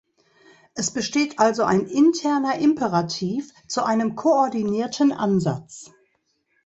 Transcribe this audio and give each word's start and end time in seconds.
Es 0.73 0.89
besteht 0.89 1.37
also 1.37 1.61
ein 1.63 1.85
interner 1.85 2.55
Imperativ 2.55 3.53
zu 3.67 3.83
einem 3.83 4.15
koordinierten 4.15 5.11
Ansatz. 5.11 5.91